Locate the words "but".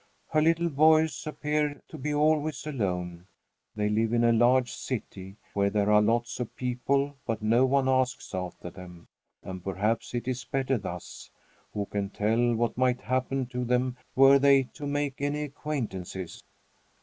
7.27-7.43